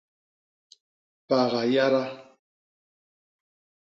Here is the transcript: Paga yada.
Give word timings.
Paga 1.27 1.61
yada. 1.73 2.03